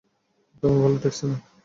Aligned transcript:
তেমন 0.59 0.77
ভালো 0.83 0.97
ঠেকছে 1.03 1.23
না! 1.25 1.35